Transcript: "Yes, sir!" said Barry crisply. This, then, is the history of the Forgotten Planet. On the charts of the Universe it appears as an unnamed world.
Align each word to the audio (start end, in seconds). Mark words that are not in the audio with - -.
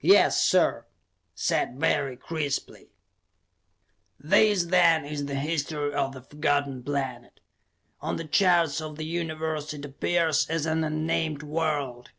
"Yes, 0.00 0.40
sir!" 0.40 0.86
said 1.34 1.76
Barry 1.80 2.16
crisply. 2.16 2.86
This, 4.16 4.66
then, 4.66 5.04
is 5.04 5.26
the 5.26 5.34
history 5.34 5.92
of 5.92 6.12
the 6.12 6.22
Forgotten 6.22 6.84
Planet. 6.84 7.40
On 8.00 8.14
the 8.14 8.28
charts 8.28 8.80
of 8.80 8.96
the 8.96 9.04
Universe 9.04 9.74
it 9.74 9.84
appears 9.84 10.48
as 10.48 10.66
an 10.66 10.84
unnamed 10.84 11.42
world. 11.42 12.10